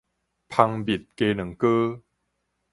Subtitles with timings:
[0.03, 0.05] 蜂蜜雞
[1.33, 1.67] 卵糕